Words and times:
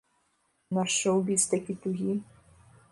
Наш 0.77 0.89
шоў-біз 1.03 1.47
такі 1.53 1.73
тугі. 1.87 2.13